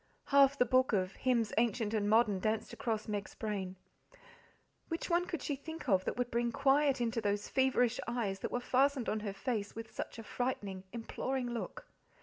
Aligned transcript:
Half 0.29 0.57
the 0.57 0.65
book 0.65 0.93
of 0.93 1.11
"Hymns 1.13 1.53
Ancient 1.59 1.93
and 1.93 2.09
Modern" 2.09 2.39
danced 2.39 2.73
across 2.73 3.07
Meg's 3.07 3.35
brain. 3.35 3.75
Which 4.87 5.11
one 5.11 5.27
could 5.27 5.43
she 5.43 5.55
think 5.55 5.87
of 5.87 6.05
that 6.05 6.17
would 6.17 6.31
bring 6.31 6.51
quiet 6.51 6.99
into 6.99 7.21
those 7.21 7.47
feverish 7.47 7.99
eyes 8.07 8.39
that 8.39 8.51
were 8.51 8.59
fastened 8.61 9.07
on 9.07 9.19
her 9.19 9.31
face 9.33 9.75
with 9.75 9.93
such 9.93 10.17
a 10.17 10.23
frightening, 10.23 10.85
imploring 10.91 11.51
look? 11.51 11.85